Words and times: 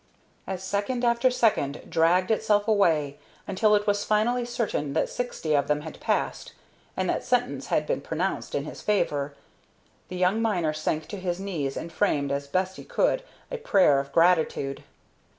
As 0.47 0.63
second 0.63 1.05
after 1.05 1.29
second 1.29 1.81
dragged 1.87 2.31
itself 2.31 2.67
away, 2.67 3.19
until 3.45 3.75
it 3.75 3.85
was 3.85 4.03
finally 4.03 4.45
certain 4.45 4.93
that 4.93 5.09
sixty 5.09 5.53
of 5.53 5.67
them 5.67 5.81
had 5.81 5.99
passed, 5.99 6.53
and 6.97 7.07
that 7.07 7.23
sentence 7.23 7.67
had 7.67 7.85
been 7.85 8.01
pronounced 8.01 8.55
in 8.55 8.65
his 8.65 8.81
favor, 8.81 9.35
the 10.07 10.17
young 10.17 10.41
miner 10.41 10.73
sank 10.73 11.05
to 11.09 11.17
his 11.17 11.39
knees 11.39 11.77
and 11.77 11.93
framed, 11.93 12.31
as 12.31 12.47
best 12.47 12.77
he 12.77 12.83
could, 12.83 13.21
a 13.51 13.57
prayer 13.57 13.99
of 13.99 14.11
gratitude. 14.11 14.83